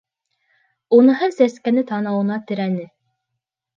Уныһы 0.99 1.29
сәскәне 1.35 1.85
танауына 1.91 2.39
терәне. 2.49 2.89